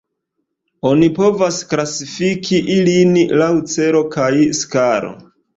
[0.91, 5.17] Oni povas klasifiki ilin laŭ celo kaj skalo.